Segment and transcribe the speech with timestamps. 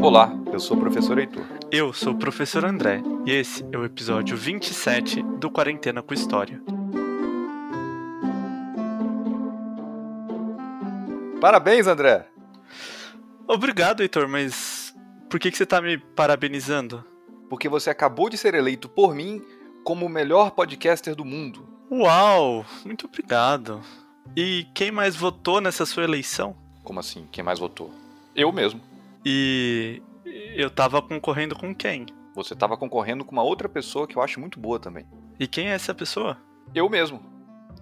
[0.00, 1.44] Olá, eu sou o professor Heitor.
[1.72, 6.62] Eu sou o professor André e esse é o episódio 27 do Quarentena com História.
[11.40, 12.28] Parabéns, André!
[13.48, 14.94] Obrigado, Heitor, mas
[15.28, 17.04] por que, que você está me parabenizando?
[17.50, 19.42] Porque você acabou de ser eleito por mim
[19.82, 21.68] como o melhor podcaster do mundo.
[21.90, 22.64] Uau!
[22.84, 23.80] Muito obrigado.
[24.36, 26.54] E quem mais votou nessa sua eleição?
[26.84, 27.26] Como assim?
[27.32, 27.90] Quem mais votou?
[28.34, 28.87] Eu mesmo.
[29.30, 30.02] E
[30.54, 32.06] eu tava concorrendo com quem?
[32.34, 35.06] Você estava concorrendo com uma outra pessoa que eu acho muito boa também.
[35.38, 36.38] E quem é essa pessoa?
[36.74, 37.20] Eu mesmo.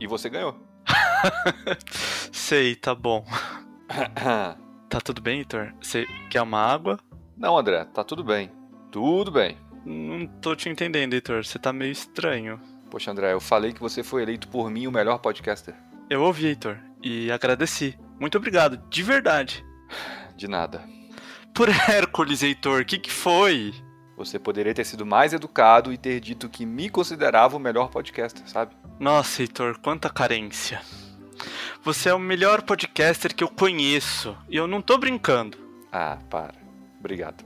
[0.00, 0.60] E você ganhou.
[2.32, 3.24] Sei, tá bom.
[4.90, 5.72] tá tudo bem, Heitor?
[5.80, 6.98] Você quer uma água?
[7.36, 8.50] Não, André, tá tudo bem.
[8.90, 9.56] Tudo bem.
[9.84, 11.44] Não tô te entendendo, Heitor.
[11.44, 12.60] Você tá meio estranho.
[12.90, 15.76] Poxa, André, eu falei que você foi eleito por mim o melhor podcaster.
[16.10, 17.96] Eu ouvi, Heitor, e agradeci.
[18.18, 19.64] Muito obrigado, de verdade.
[20.36, 20.96] De nada.
[21.56, 23.74] Por Hércules, Heitor, o que, que foi?
[24.14, 28.46] Você poderia ter sido mais educado e ter dito que me considerava o melhor podcaster,
[28.46, 28.76] sabe?
[29.00, 30.82] Nossa, Heitor, quanta carência.
[31.82, 35.56] Você é o melhor podcaster que eu conheço, e eu não tô brincando.
[35.90, 36.52] Ah, para.
[37.00, 37.42] Obrigado.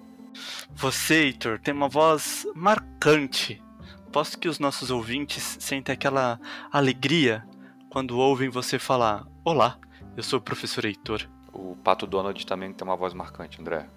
[0.75, 3.63] Você, Heitor, tem uma voz marcante.
[4.11, 6.41] Posso que os nossos ouvintes sentem aquela
[6.73, 7.47] alegria
[7.89, 9.79] quando ouvem você falar: Olá,
[10.17, 11.29] eu sou o professor Heitor.
[11.53, 13.89] O Pato Donald também tem uma voz marcante, André.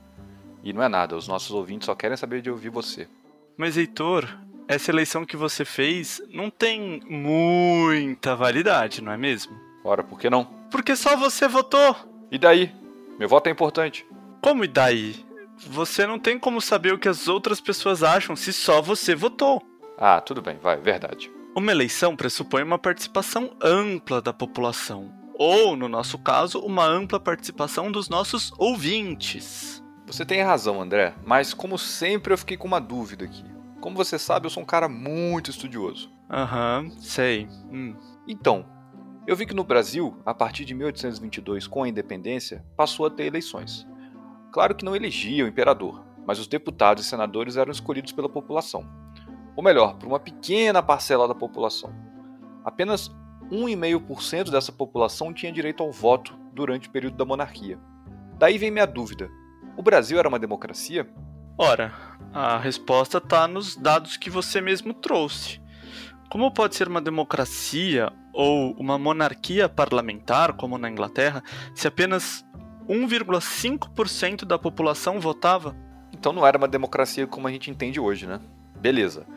[0.63, 3.07] E não é nada, os nossos ouvintes só querem saber de ouvir você.
[3.57, 4.27] Mas, Heitor,
[4.67, 9.53] essa eleição que você fez não tem muita validade, não é mesmo?
[9.83, 10.45] Ora, por que não?
[10.71, 11.95] Porque só você votou.
[12.31, 12.73] E daí?
[13.19, 14.07] Meu voto é importante.
[14.41, 15.25] Como e daí?
[15.67, 19.61] Você não tem como saber o que as outras pessoas acham se só você votou.
[19.97, 21.29] Ah, tudo bem, vai, verdade.
[21.55, 27.91] Uma eleição pressupõe uma participação ampla da população, ou, no nosso caso, uma ampla participação
[27.91, 29.82] dos nossos ouvintes.
[30.05, 33.45] Você tem razão, André, mas como sempre eu fiquei com uma dúvida aqui.
[33.79, 36.11] Como você sabe, eu sou um cara muito estudioso.
[36.29, 37.47] Aham, sei.
[37.71, 37.95] Hum.
[38.27, 38.65] Então,
[39.25, 43.25] eu vi que no Brasil, a partir de 1822, com a independência, passou a ter
[43.25, 43.87] eleições.
[44.51, 48.85] Claro que não elegia o imperador, mas os deputados e senadores eram escolhidos pela população.
[49.55, 51.93] Ou melhor, por uma pequena parcela da população.
[52.63, 53.09] Apenas
[53.51, 57.79] 1,5% dessa população tinha direito ao voto durante o período da monarquia.
[58.37, 59.29] Daí vem minha dúvida:
[59.75, 61.07] o Brasil era uma democracia?
[61.57, 61.93] Ora,
[62.33, 65.61] a resposta está nos dados que você mesmo trouxe.
[66.29, 71.43] Como pode ser uma democracia ou uma monarquia parlamentar, como na Inglaterra,
[71.75, 72.43] se apenas
[72.89, 75.75] 1,5% da população votava?
[76.11, 78.39] Então não era uma democracia como a gente entende hoje, né?
[78.79, 79.27] Beleza.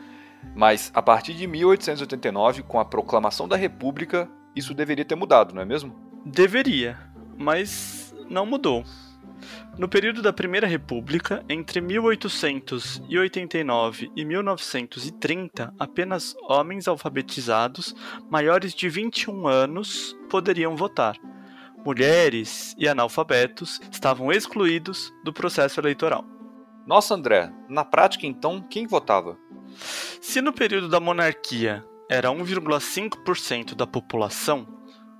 [0.55, 5.61] Mas a partir de 1889, com a proclamação da República, isso deveria ter mudado, não
[5.61, 5.95] é mesmo?
[6.25, 6.97] Deveria,
[7.37, 8.83] mas não mudou.
[9.77, 17.95] No período da Primeira República, entre 1889 e 1930, apenas homens alfabetizados
[18.29, 21.15] maiores de 21 anos poderiam votar.
[21.85, 26.25] Mulheres e analfabetos estavam excluídos do processo eleitoral.
[26.85, 29.37] Nossa, André, na prática então, quem votava?
[30.21, 34.67] Se no período da monarquia era 1,5% da população,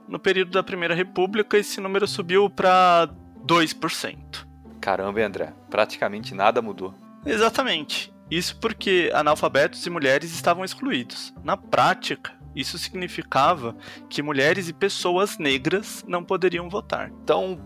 [0.08, 3.10] no período da Primeira República esse número subiu para
[3.46, 4.48] 2%.
[4.80, 6.94] Caramba, André, praticamente nada mudou.
[7.26, 8.14] Exatamente.
[8.30, 11.34] Isso porque analfabetos e mulheres estavam excluídos.
[11.44, 13.76] Na prática, isso significava
[14.10, 17.12] que mulheres e pessoas negras não poderiam votar.
[17.24, 17.60] Então,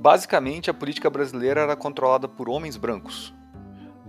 [0.00, 3.34] basicamente, a política brasileira era controlada por homens brancos.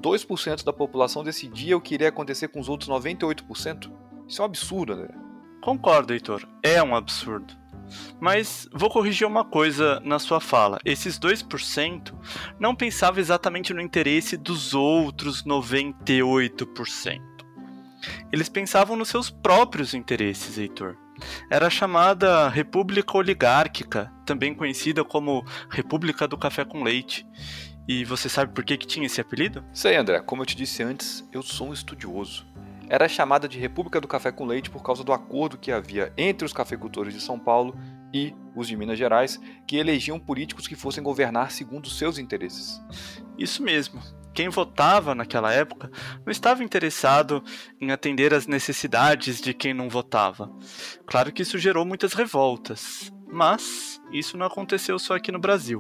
[0.01, 3.91] 2% da população decidia o que iria acontecer com os outros 98%?
[4.27, 5.13] Isso é um absurdo, André.
[5.61, 6.47] Concordo, Heitor.
[6.63, 7.60] É um absurdo.
[8.19, 10.79] Mas vou corrigir uma coisa na sua fala.
[10.85, 12.13] Esses 2%
[12.59, 17.21] não pensavam exatamente no interesse dos outros 98%.
[18.31, 20.97] Eles pensavam nos seus próprios interesses, Heitor.
[21.49, 27.27] Era a chamada República Oligárquica, também conhecida como República do Café com Leite.
[27.87, 29.63] E você sabe por que, que tinha esse apelido?
[29.73, 30.21] Sei, André.
[30.21, 32.45] Como eu te disse antes, eu sou um estudioso.
[32.91, 36.45] Era chamada de República do Café com Leite por causa do acordo que havia entre
[36.45, 37.73] os cafeicultores de São Paulo
[38.13, 42.81] e os de Minas Gerais, que elegiam políticos que fossem governar segundo seus interesses.
[43.37, 44.01] Isso mesmo.
[44.33, 45.89] Quem votava naquela época
[46.25, 47.41] não estava interessado
[47.79, 50.51] em atender às necessidades de quem não votava.
[51.05, 55.79] Claro que isso gerou muitas revoltas, mas isso não aconteceu só aqui no Brasil.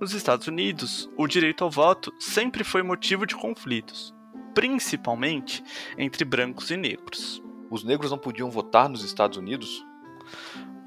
[0.00, 4.14] Nos Estados Unidos, o direito ao voto sempre foi motivo de conflitos,
[4.54, 5.62] principalmente
[5.96, 7.42] entre brancos e negros.
[7.70, 9.84] Os negros não podiam votar nos Estados Unidos?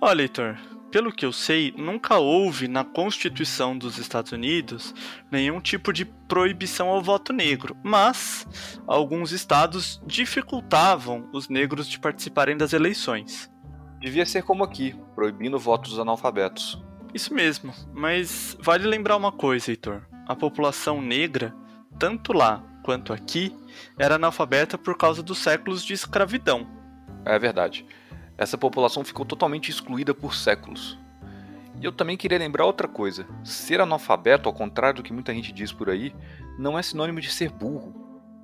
[0.02, 0.58] Olha, Heitor,
[0.92, 4.94] pelo que eu sei, nunca houve na Constituição dos Estados Unidos
[5.32, 8.46] nenhum tipo de proibição ao voto negro, mas
[8.86, 13.50] alguns estados dificultavam os negros de participarem das eleições.
[14.00, 16.84] Devia ser como aqui, proibindo votos dos analfabetos.
[17.14, 20.02] Isso mesmo, mas vale lembrar uma coisa, Heitor.
[20.28, 21.56] A população negra,
[22.00, 23.56] tanto lá quanto aqui,
[23.98, 26.68] era analfabeta por causa dos séculos de escravidão.
[27.26, 27.86] É verdade.
[28.38, 30.98] Essa população ficou totalmente excluída por séculos.
[31.80, 35.52] E eu também queria lembrar outra coisa: ser analfabeto, ao contrário do que muita gente
[35.52, 36.14] diz por aí,
[36.58, 37.94] não é sinônimo de ser burro.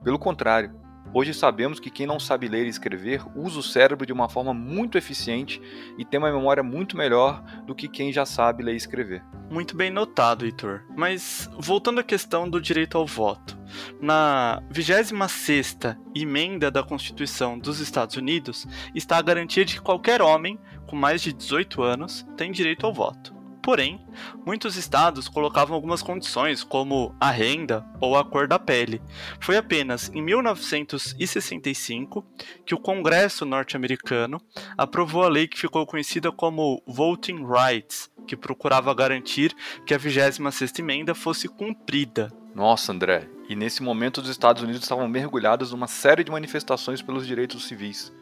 [0.04, 0.74] Pelo contrário,
[1.14, 4.54] Hoje sabemos que quem não sabe ler e escrever usa o cérebro de uma forma
[4.54, 5.62] muito eficiente
[5.98, 9.24] e tem uma memória muito melhor do que quem já sabe ler e escrever.
[9.52, 10.84] Muito bem notado, Heitor.
[10.96, 13.58] Mas voltando à questão do direito ao voto.
[14.02, 18.66] Na 26ª emenda da Constituição dos Estados Unidos
[18.96, 22.94] está a garantia de que qualquer homem com mais de 18 anos tem direito ao
[22.94, 23.37] voto.
[23.68, 24.00] Porém,
[24.46, 29.02] muitos estados colocavam algumas condições, como a renda ou a cor da pele.
[29.42, 32.26] Foi apenas em 1965
[32.66, 34.40] que o Congresso norte-americano
[34.78, 39.54] aprovou a lei que ficou conhecida como Voting Rights, que procurava garantir
[39.86, 42.32] que a 26ª emenda fosse cumprida.
[42.56, 47.28] Nossa, André, e nesse momento os Estados Unidos estavam mergulhados numa série de manifestações pelos
[47.28, 48.14] direitos civis.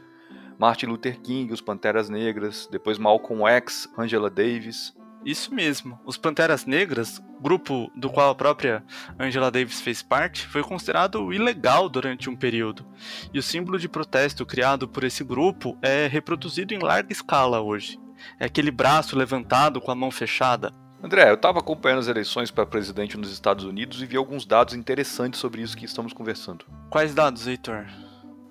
[0.58, 4.92] Martin Luther King, os Panteras Negras, depois Malcolm X, Angela Davis.
[5.25, 6.00] Isso mesmo.
[6.06, 8.83] Os Panteras Negras, grupo do qual a própria
[9.19, 12.86] Angela Davis fez parte, foi considerado ilegal durante um período.
[13.33, 18.00] E o símbolo de protesto criado por esse grupo é reproduzido em larga escala hoje.
[18.39, 20.72] É aquele braço levantado com a mão fechada.
[21.01, 24.75] André, eu estava acompanhando as eleições para presidente nos Estados Unidos e vi alguns dados
[24.75, 26.66] interessantes sobre isso que estamos conversando.
[26.89, 27.86] Quais dados, Heitor?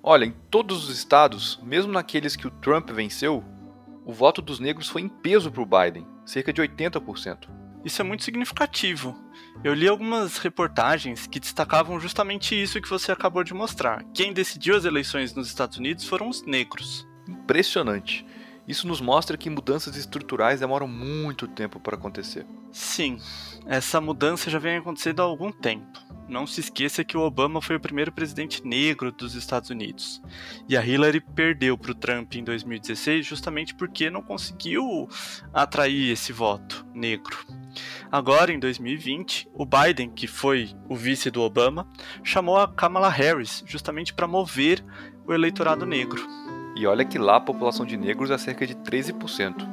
[0.03, 3.43] Olha, em todos os estados, mesmo naqueles que o Trump venceu,
[4.05, 7.49] o voto dos negros foi em peso para o Biden, cerca de 80%.
[7.83, 9.15] Isso é muito significativo.
[9.63, 14.03] Eu li algumas reportagens que destacavam justamente isso que você acabou de mostrar.
[14.13, 17.07] Quem decidiu as eleições nos Estados Unidos foram os negros.
[17.27, 18.25] Impressionante.
[18.67, 22.45] Isso nos mostra que mudanças estruturais demoram muito tempo para acontecer.
[22.71, 23.19] Sim,
[23.65, 26.05] essa mudança já vem acontecendo há algum tempo.
[26.27, 30.21] Não se esqueça que o Obama foi o primeiro presidente negro dos Estados Unidos.
[30.67, 35.07] E a Hillary perdeu para o Trump em 2016 justamente porque não conseguiu
[35.53, 37.37] atrair esse voto negro.
[38.11, 41.87] Agora, em 2020, o Biden, que foi o vice do Obama,
[42.23, 44.83] chamou a Kamala Harris justamente para mover
[45.27, 46.25] o eleitorado negro.
[46.75, 49.65] E olha que lá a população de negros é cerca de 13%.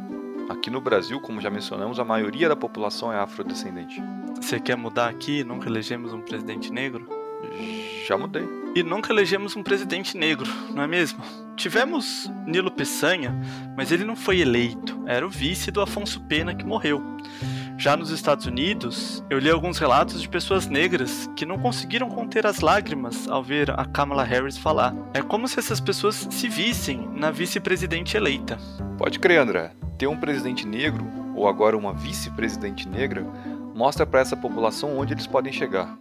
[0.49, 4.00] Aqui no Brasil, como já mencionamos, a maioria da população é afrodescendente.
[4.40, 5.43] Você quer mudar aqui?
[5.43, 7.08] Nunca elegemos um presidente negro?
[8.06, 8.49] Já mudei.
[8.75, 11.22] E nunca elegemos um presidente negro, não é mesmo?
[11.56, 13.38] Tivemos Nilo Peçanha,
[13.76, 17.02] mas ele não foi eleito, era o vice do Afonso Pena que morreu.
[17.82, 22.46] Já nos Estados Unidos, eu li alguns relatos de pessoas negras que não conseguiram conter
[22.46, 24.94] as lágrimas ao ver a Kamala Harris falar.
[25.12, 28.56] É como se essas pessoas se vissem na vice-presidente eleita.
[28.96, 29.73] Pode crer, André.
[29.99, 33.26] Ter um presidente negro, ou agora uma vice-presidente negra,
[33.75, 35.99] mostra para essa população onde eles podem chegar.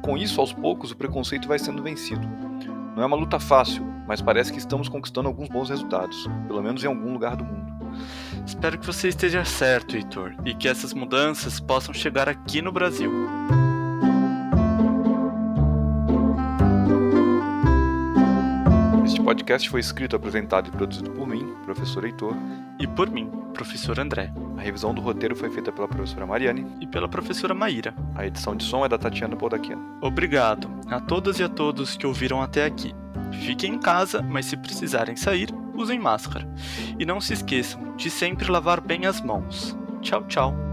[0.00, 2.26] Com isso, aos poucos, o preconceito vai sendo vencido.
[2.96, 6.82] Não é uma luta fácil, mas parece que estamos conquistando alguns bons resultados, pelo menos
[6.82, 7.70] em algum lugar do mundo.
[8.46, 13.10] Espero que você esteja certo, Heitor, e que essas mudanças possam chegar aqui no Brasil.
[19.04, 22.34] Este podcast foi escrito, apresentado e produzido por mim, professor Heitor.
[22.78, 24.32] E por mim, professor André.
[24.56, 26.66] A revisão do roteiro foi feita pela professora Mariane.
[26.80, 27.94] E pela professora Maíra.
[28.14, 29.78] A edição de som é da Tatiana Boldaquian.
[30.00, 32.94] Obrigado a todas e a todos que ouviram até aqui.
[33.44, 36.48] Fiquem em casa, mas se precisarem sair, usem máscara.
[36.98, 39.76] E não se esqueçam de sempre lavar bem as mãos.
[40.00, 40.69] Tchau, tchau.